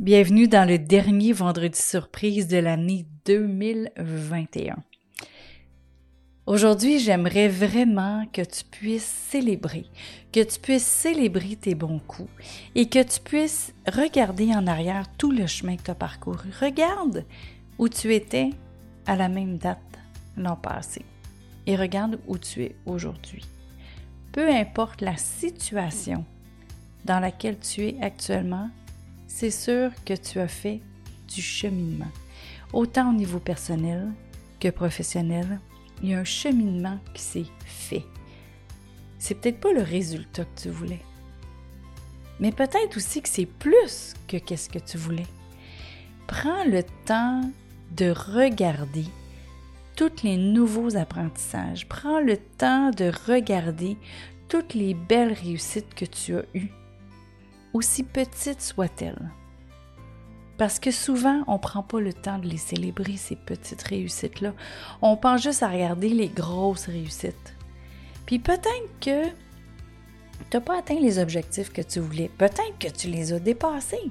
Bienvenue 0.00 0.48
dans 0.48 0.68
le 0.68 0.76
dernier 0.76 1.32
vendredi 1.32 1.80
surprise 1.80 2.48
de 2.48 2.56
l'année 2.56 3.06
2021. 3.26 4.74
Aujourd'hui, 6.46 6.98
j'aimerais 6.98 7.46
vraiment 7.46 8.26
que 8.32 8.42
tu 8.42 8.64
puisses 8.64 9.04
célébrer, 9.04 9.86
que 10.32 10.42
tu 10.42 10.58
puisses 10.58 10.84
célébrer 10.84 11.54
tes 11.54 11.76
bons 11.76 12.00
coups 12.00 12.28
et 12.74 12.88
que 12.88 13.04
tu 13.04 13.20
puisses 13.20 13.72
regarder 13.86 14.52
en 14.52 14.66
arrière 14.66 15.06
tout 15.16 15.30
le 15.30 15.46
chemin 15.46 15.76
que 15.76 15.84
tu 15.84 15.92
as 15.92 15.94
parcouru. 15.94 16.50
Regarde 16.60 17.24
où 17.78 17.88
tu 17.88 18.12
étais 18.12 18.50
à 19.06 19.14
la 19.14 19.28
même 19.28 19.58
date 19.58 19.78
l'an 20.36 20.56
passé 20.56 21.02
et 21.68 21.76
regarde 21.76 22.18
où 22.26 22.36
tu 22.36 22.64
es 22.64 22.74
aujourd'hui. 22.84 23.44
Peu 24.32 24.50
importe 24.50 25.02
la 25.02 25.16
situation 25.16 26.24
dans 27.04 27.20
laquelle 27.20 27.60
tu 27.60 27.86
es 27.86 27.96
actuellement, 28.02 28.70
c'est 29.36 29.50
sûr 29.50 29.90
que 30.06 30.14
tu 30.14 30.38
as 30.38 30.46
fait 30.46 30.80
du 31.26 31.42
cheminement. 31.42 32.10
Autant 32.72 33.10
au 33.10 33.12
niveau 33.12 33.40
personnel 33.40 34.12
que 34.60 34.68
professionnel, 34.68 35.58
il 36.00 36.10
y 36.10 36.14
a 36.14 36.20
un 36.20 36.24
cheminement 36.24 37.00
qui 37.14 37.22
s'est 37.22 37.46
fait. 37.66 38.04
C'est 39.18 39.34
peut-être 39.34 39.58
pas 39.58 39.72
le 39.72 39.82
résultat 39.82 40.44
que 40.44 40.60
tu 40.62 40.68
voulais, 40.68 41.00
mais 42.38 42.52
peut-être 42.52 42.96
aussi 42.96 43.22
que 43.22 43.28
c'est 43.28 43.46
plus 43.46 44.14
que 44.28 44.36
qu'est-ce 44.36 44.68
que 44.68 44.78
tu 44.78 44.98
voulais. 44.98 45.26
Prends 46.28 46.64
le 46.64 46.84
temps 47.04 47.40
de 47.90 48.12
regarder 48.12 49.06
tous 49.96 50.22
les 50.22 50.36
nouveaux 50.36 50.96
apprentissages. 50.96 51.88
Prends 51.88 52.20
le 52.20 52.36
temps 52.36 52.92
de 52.92 53.10
regarder 53.26 53.96
toutes 54.48 54.74
les 54.74 54.94
belles 54.94 55.32
réussites 55.32 55.92
que 55.96 56.04
tu 56.04 56.36
as 56.36 56.44
eues 56.54 56.70
aussi 57.74 58.04
petite 58.04 58.62
soit-elle. 58.62 59.30
Parce 60.56 60.78
que 60.78 60.92
souvent, 60.92 61.42
on 61.48 61.54
ne 61.54 61.58
prend 61.58 61.82
pas 61.82 62.00
le 62.00 62.12
temps 62.12 62.38
de 62.38 62.46
les 62.46 62.56
célébrer, 62.56 63.16
ces 63.16 63.34
petites 63.34 63.82
réussites-là. 63.82 64.54
On 65.02 65.16
pense 65.16 65.42
juste 65.42 65.64
à 65.64 65.68
regarder 65.68 66.08
les 66.08 66.28
grosses 66.28 66.86
réussites. 66.86 67.54
Puis 68.24 68.38
peut-être 68.38 69.00
que 69.00 69.26
tu 69.28 70.56
n'as 70.56 70.60
pas 70.60 70.78
atteint 70.78 70.98
les 71.00 71.18
objectifs 71.18 71.72
que 71.72 71.82
tu 71.82 71.98
voulais. 71.98 72.30
Peut-être 72.38 72.78
que 72.78 72.88
tu 72.88 73.08
les 73.08 73.32
as 73.32 73.40
dépassés. 73.40 74.10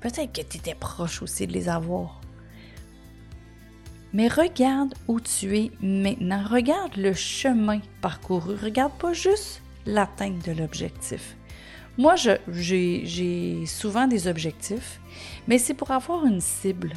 Peut-être 0.00 0.32
que 0.32 0.46
tu 0.46 0.58
étais 0.58 0.76
proche 0.76 1.20
aussi 1.20 1.48
de 1.48 1.52
les 1.52 1.68
avoir. 1.68 2.20
Mais 4.12 4.28
regarde 4.28 4.94
où 5.08 5.18
tu 5.18 5.58
es 5.58 5.72
maintenant. 5.82 6.44
Regarde 6.48 6.96
le 6.96 7.12
chemin 7.12 7.80
parcouru. 8.00 8.54
Regarde 8.54 8.92
pas 8.92 9.12
juste 9.12 9.60
l'atteinte 9.86 10.46
de 10.46 10.52
l'objectif. 10.52 11.36
Moi, 11.96 12.14
j'ai 12.16 13.64
souvent 13.66 14.06
des 14.06 14.26
objectifs, 14.26 15.00
mais 15.46 15.58
c'est 15.58 15.74
pour 15.74 15.90
avoir 15.90 16.26
une 16.26 16.40
cible. 16.40 16.92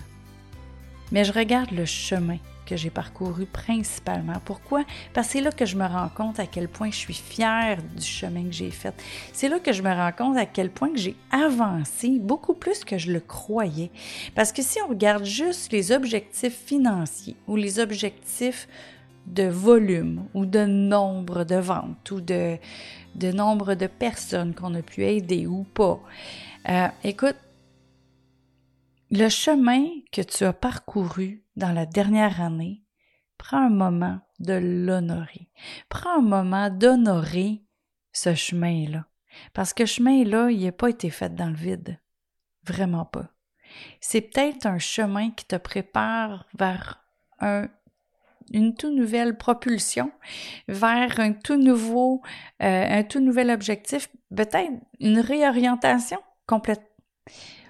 Mais 1.11 1.23
je 1.23 1.31
regarde 1.31 1.71
le 1.71 1.85
chemin 1.85 2.37
que 2.65 2.75
j'ai 2.75 2.89
parcouru 2.89 3.45
principalement. 3.45 4.41
Pourquoi? 4.43 4.83
Parce 5.13 5.27
que 5.27 5.33
c'est 5.33 5.41
là 5.41 5.51
que 5.51 5.65
je 5.65 5.77
me 5.77 5.85
rends 5.85 6.09
compte 6.09 6.39
à 6.39 6.45
quel 6.45 6.67
point 6.67 6.91
je 6.91 6.97
suis 6.97 7.13
fière 7.13 7.77
du 7.95 8.03
chemin 8.03 8.43
que 8.43 8.51
j'ai 8.51 8.71
fait. 8.71 8.93
C'est 9.31 9.47
là 9.49 9.59
que 9.59 9.71
je 9.71 9.81
me 9.81 9.89
rends 9.89 10.11
compte 10.11 10.37
à 10.37 10.45
quel 10.45 10.69
point 10.69 10.89
j'ai 10.95 11.15
avancé 11.31 12.19
beaucoup 12.19 12.53
plus 12.53 12.83
que 12.83 12.97
je 12.97 13.11
le 13.11 13.21
croyais. 13.21 13.89
Parce 14.35 14.51
que 14.51 14.61
si 14.61 14.79
on 14.81 14.89
regarde 14.89 15.23
juste 15.23 15.71
les 15.71 15.91
objectifs 15.91 16.57
financiers 16.65 17.37
ou 17.47 17.55
les 17.55 17.79
objectifs 17.79 18.67
de 19.27 19.43
volume 19.43 20.25
ou 20.33 20.45
de 20.45 20.65
nombre 20.65 21.43
de 21.43 21.55
ventes 21.55 22.11
ou 22.11 22.21
de, 22.21 22.57
de 23.17 23.31
nombre 23.31 23.75
de 23.75 23.87
personnes 23.87 24.53
qu'on 24.53 24.73
a 24.75 24.81
pu 24.81 25.03
aider 25.03 25.47
ou 25.47 25.63
pas. 25.63 25.99
Euh, 26.69 26.87
écoute, 27.03 27.35
le 29.09 29.29
chemin 29.29 29.85
que 30.11 30.21
tu 30.21 30.43
as 30.43 30.53
parcouru 30.53 31.43
dans 31.55 31.71
la 31.71 31.85
dernière 31.85 32.41
année, 32.41 32.83
prends 33.37 33.65
un 33.65 33.69
moment 33.69 34.19
de 34.39 34.53
l'honorer. 34.53 35.49
Prends 35.89 36.19
un 36.19 36.21
moment 36.21 36.69
d'honorer 36.69 37.63
ce 38.11 38.35
chemin-là. 38.35 39.05
Parce 39.53 39.73
que 39.73 39.85
ce 39.85 39.95
chemin-là, 39.95 40.49
il 40.51 40.63
n'a 40.63 40.71
pas 40.71 40.89
été 40.89 41.09
fait 41.09 41.33
dans 41.33 41.49
le 41.49 41.55
vide. 41.55 41.99
Vraiment 42.65 43.05
pas. 43.05 43.29
C'est 44.01 44.21
peut-être 44.21 44.65
un 44.65 44.79
chemin 44.79 45.31
qui 45.31 45.45
te 45.45 45.55
prépare 45.55 46.45
vers 46.57 47.03
un 47.39 47.69
une 48.51 48.75
toute 48.75 48.93
nouvelle 48.93 49.37
propulsion 49.37 50.11
vers 50.67 51.19
un 51.19 51.33
tout 51.33 51.57
nouveau, 51.57 52.21
euh, 52.61 52.85
un 52.89 53.03
tout 53.03 53.19
nouvel 53.19 53.49
objectif, 53.49 54.09
peut-être 54.35 54.71
une 54.99 55.19
réorientation 55.19 56.19
complète. 56.45 56.81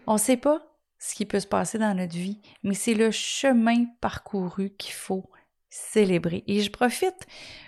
On 0.05 0.13
ne 0.13 0.19
sait 0.19 0.37
pas 0.37 0.61
ce 0.99 1.15
qui 1.15 1.25
peut 1.25 1.39
se 1.39 1.47
passer 1.47 1.77
dans 1.77 1.93
notre 1.93 2.15
vie, 2.15 2.41
mais 2.63 2.73
c'est 2.73 2.93
le 2.93 3.11
chemin 3.11 3.85
parcouru 4.01 4.71
qu'il 4.77 4.93
faut 4.93 5.29
célébrer. 5.69 6.43
Et 6.47 6.61
je 6.61 6.71
profite 6.71 7.27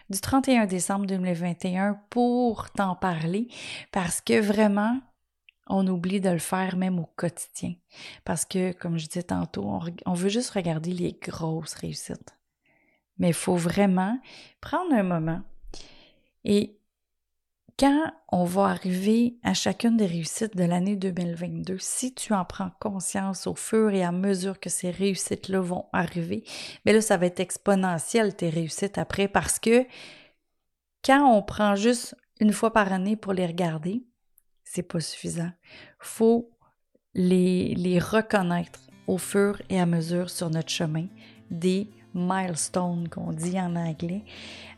du 0.10 0.20
31 0.20 0.66
décembre 0.66 1.06
2021 1.06 2.00
pour 2.10 2.70
t'en 2.72 2.96
parler 2.96 3.48
parce 3.92 4.22
que 4.22 4.40
vraiment, 4.40 5.00
on 5.68 5.86
oublie 5.88 6.20
de 6.20 6.30
le 6.30 6.40
faire 6.40 6.76
même 6.78 7.00
au 7.00 7.08
quotidien. 7.16 7.76
Parce 8.26 8.46
que, 8.46 8.72
comme 8.74 8.98
je 8.98 9.06
disais 9.08 9.24
tantôt, 9.24 9.64
on, 9.64 9.82
on 10.06 10.14
veut 10.14 10.30
juste 10.30 10.50
regarder 10.50 10.92
les 10.92 11.14
grosses 11.14 11.76
réussites. 11.76 12.39
Mais 13.20 13.30
il 13.30 13.34
faut 13.34 13.56
vraiment 13.56 14.20
prendre 14.62 14.94
un 14.94 15.04
moment 15.04 15.42
et 16.44 16.80
quand 17.78 18.12
on 18.32 18.44
va 18.44 18.66
arriver 18.66 19.38
à 19.42 19.54
chacune 19.54 19.96
des 19.96 20.06
réussites 20.06 20.58
de 20.58 20.66
l'année 20.66 20.98
2022, 20.98 21.78
si 21.80 22.14
tu 22.14 22.34
en 22.34 22.44
prends 22.44 22.72
conscience 22.82 23.48
au 23.48 23.56
fur 23.56 23.92
et 23.92 24.04
à 24.04 24.12
mesure 24.12 24.60
que 24.60 24.70
ces 24.70 24.92
réussites-là 24.92 25.62
vont 25.62 25.86
arriver, 25.94 26.44
mais 26.86 26.92
là, 26.92 27.00
ça 27.00 27.16
va 27.16 27.28
être 27.28 27.40
exponentiel 27.40 28.36
tes 28.36 28.50
réussites 28.50 28.98
après 28.98 29.30
parce 29.30 29.60
que 29.60 29.86
quand 31.06 31.26
on 31.34 31.42
prend 31.42 31.76
juste 31.76 32.18
une 32.42 32.52
fois 32.52 32.74
par 32.74 32.92
année 32.92 33.16
pour 33.16 33.32
les 33.32 33.46
regarder, 33.46 34.04
c'est 34.66 34.84
pas 34.84 35.00
suffisant. 35.00 35.52
Faut 36.00 36.52
les, 37.14 37.74
les 37.76 37.98
reconnaître 37.98 38.82
au 39.08 39.18
fur 39.18 39.62
et 39.70 39.80
à 39.80 39.86
mesure 39.86 40.30
sur 40.30 40.50
notre 40.50 40.70
chemin 40.70 41.08
des 41.50 41.90
milestones 42.14 43.08
qu'on 43.10 43.32
dit 43.32 43.60
en 43.60 43.76
anglais. 43.76 44.24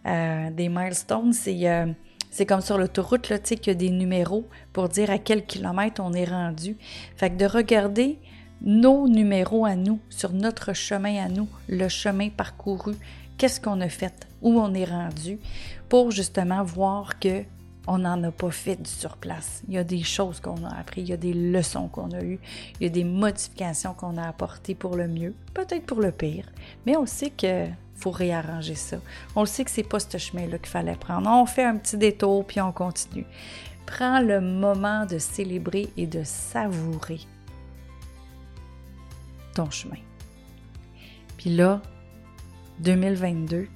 Euh, 0.05 0.49
des 0.51 0.69
milestones, 0.69 1.33
c'est 1.33 1.69
euh, 1.69 1.87
c'est 2.31 2.45
comme 2.45 2.61
sur 2.61 2.77
l'autoroute, 2.77 3.23
tu 3.23 3.33
sais, 3.43 3.57
qu'il 3.57 3.73
y 3.73 3.75
a 3.75 3.79
des 3.79 3.89
numéros 3.89 4.47
pour 4.71 4.87
dire 4.87 5.11
à 5.11 5.17
quel 5.17 5.45
kilomètre 5.45 6.01
on 6.03 6.13
est 6.13 6.25
rendu. 6.25 6.77
Fait 7.17 7.29
que 7.29 7.35
de 7.35 7.45
regarder 7.45 8.19
nos 8.61 9.09
numéros 9.09 9.65
à 9.65 9.75
nous, 9.75 9.99
sur 10.09 10.31
notre 10.31 10.73
chemin 10.73 11.21
à 11.25 11.27
nous, 11.27 11.49
le 11.67 11.89
chemin 11.89 12.29
parcouru, 12.29 12.93
qu'est-ce 13.37 13.59
qu'on 13.59 13.81
a 13.81 13.89
fait, 13.89 14.27
où 14.41 14.59
on 14.61 14.73
est 14.73 14.85
rendu, 14.85 15.39
pour 15.89 16.11
justement 16.11 16.63
voir 16.63 17.19
que 17.19 17.43
on 17.87 17.99
n'en 17.99 18.21
a 18.23 18.31
pas 18.31 18.51
fait 18.51 18.75
du 18.75 18.89
surplace. 18.89 19.63
Il 19.67 19.73
y 19.73 19.77
a 19.77 19.83
des 19.83 20.03
choses 20.03 20.39
qu'on 20.39 20.63
a 20.63 20.75
appris, 20.75 21.01
il 21.01 21.09
y 21.09 21.13
a 21.13 21.17
des 21.17 21.33
leçons 21.33 21.87
qu'on 21.87 22.11
a 22.11 22.21
eues, 22.23 22.39
il 22.79 22.83
y 22.83 22.85
a 22.85 22.89
des 22.89 23.03
modifications 23.03 23.93
qu'on 23.93 24.17
a 24.17 24.27
apportées 24.27 24.75
pour 24.75 24.95
le 24.95 25.07
mieux, 25.07 25.33
peut-être 25.53 25.85
pour 25.85 25.99
le 25.99 26.11
pire, 26.11 26.45
mais 26.85 26.95
on 26.95 27.05
sait 27.05 27.31
que 27.31 27.67
faut 27.95 28.11
réarranger 28.11 28.73
ça. 28.73 28.97
On 29.35 29.45
sait 29.45 29.63
que 29.63 29.69
c'est 29.69 29.83
pas 29.83 29.99
ce 29.99 30.17
chemin-là 30.17 30.57
qu'il 30.57 30.69
fallait 30.69 30.95
prendre. 30.95 31.29
On 31.29 31.45
fait 31.45 31.63
un 31.63 31.77
petit 31.77 31.97
détour 31.97 32.45
puis 32.45 32.59
on 32.59 32.71
continue. 32.71 33.27
Prends 33.85 34.19
le 34.19 34.41
moment 34.41 35.05
de 35.05 35.19
célébrer 35.19 35.89
et 35.97 36.07
de 36.07 36.23
savourer 36.23 37.19
ton 39.53 39.69
chemin. 39.69 39.99
Puis 41.37 41.51
là, 41.51 41.79
2022, 42.79 43.67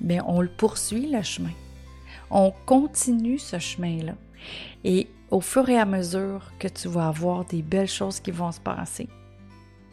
bien, 0.00 0.24
on 0.28 0.40
le 0.40 0.48
poursuit 0.48 1.10
le 1.10 1.22
chemin 1.22 1.50
on 2.30 2.52
continue 2.66 3.38
ce 3.38 3.58
chemin-là. 3.58 4.14
Et 4.84 5.08
au 5.30 5.40
fur 5.40 5.68
et 5.68 5.78
à 5.78 5.84
mesure 5.84 6.52
que 6.58 6.68
tu 6.68 6.88
vas 6.88 7.08
avoir 7.08 7.44
des 7.44 7.62
belles 7.62 7.88
choses 7.88 8.20
qui 8.20 8.30
vont 8.30 8.52
se 8.52 8.60
passer, 8.60 9.08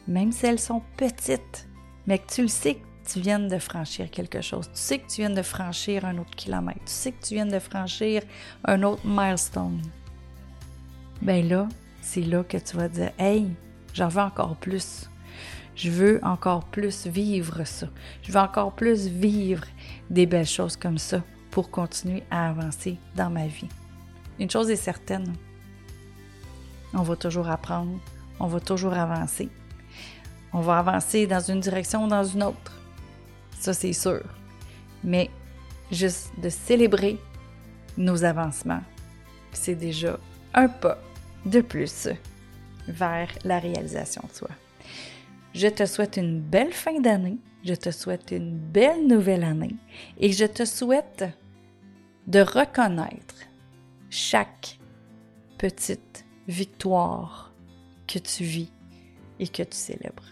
même 0.08 0.32
si 0.32 0.46
elles 0.46 0.60
sont 0.60 0.82
petites, 0.98 1.68
mais 2.06 2.20
que 2.20 2.32
tu 2.32 2.42
le 2.44 2.48
sais 2.48 2.76
que 2.76 3.12
tu 3.12 3.20
viens 3.20 3.40
de 3.40 3.58
franchir 3.58 4.10
quelque 4.12 4.42
chose, 4.42 4.68
tu 4.68 4.80
sais 4.80 5.00
que 5.00 5.08
tu 5.08 5.22
viens 5.22 5.30
de 5.30 5.42
franchir 5.42 6.06
un 6.06 6.18
autre 6.18 6.36
kilomètre, 6.36 6.80
tu 6.86 6.92
sais 6.92 7.12
que 7.12 7.26
tu 7.26 7.34
viens 7.36 7.46
de 7.46 7.60
franchir 7.60 8.22
un 8.66 8.84
autre 8.84 9.02
milestone, 9.06 9.82
ben 11.22 11.48
là, 11.48 11.68
c'est 12.02 12.22
là 12.22 12.44
que 12.44 12.58
tu 12.58 12.76
vas 12.76 12.90
dire 12.90 13.12
Hey, 13.18 13.48
j'en 13.94 14.10
veux 14.10 14.22
encore 14.22 14.56
plus. 14.58 15.10
Je 15.76 15.90
veux 15.90 16.20
encore 16.24 16.66
plus 16.66 17.08
vivre 17.08 17.64
ça. 17.64 17.88
Je 18.22 18.32
veux 18.32 18.40
encore 18.40 18.74
plus 18.74 19.08
vivre 19.08 19.64
des 20.10 20.28
belles 20.28 20.46
choses 20.46 20.76
comme 20.78 21.00
ça 21.00 21.24
pour 21.54 21.70
continuer 21.70 22.24
à 22.32 22.50
avancer 22.50 22.98
dans 23.16 23.30
ma 23.30 23.46
vie. 23.46 23.70
Une 24.40 24.50
chose 24.50 24.72
est 24.72 24.76
certaine, 24.76 25.36
on 26.96 27.04
va 27.04 27.16
toujours 27.16 27.48
apprendre, 27.48 28.00
on 28.40 28.48
va 28.48 28.60
toujours 28.60 28.94
avancer. 28.94 29.50
On 30.52 30.62
va 30.62 30.80
avancer 30.80 31.28
dans 31.28 31.40
une 31.40 31.60
direction 31.60 32.06
ou 32.06 32.08
dans 32.08 32.24
une 32.24 32.42
autre. 32.42 32.74
Ça, 33.60 33.72
c'est 33.74 33.94
sûr. 33.94 34.24
Mais 35.04 35.30
juste 35.92 36.32
de 36.42 36.50
célébrer 36.50 37.20
nos 37.98 38.24
avancements, 38.24 38.82
c'est 39.52 39.76
déjà 39.76 40.18
un 40.56 40.68
pas 40.68 40.98
de 41.46 41.62
plus 41.62 42.08
vers 42.88 43.30
la 43.44 43.60
réalisation 43.60 44.24
de 44.28 44.36
soi. 44.36 44.50
Je 45.54 45.68
te 45.68 45.86
souhaite 45.86 46.18
une 46.18 46.40
belle 46.40 46.74
fin 46.74 47.00
d'année, 47.00 47.38
je 47.64 47.76
te 47.76 47.92
souhaite 47.92 48.32
une 48.32 48.58
belle 48.58 49.06
nouvelle 49.06 49.44
année 49.44 49.76
et 50.20 50.32
je 50.32 50.46
te 50.46 50.66
souhaite 50.66 51.26
de 52.28 52.40
reconnaître 52.40 53.36
chaque 54.10 54.80
petite 55.58 56.26
victoire 56.48 57.54
que 58.08 58.20
tu 58.20 58.44
vis 58.44 58.72
et 59.40 59.48
que 59.48 59.64
tu 59.64 59.76
célèbres. 59.76 60.26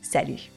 Salut! 0.00 0.50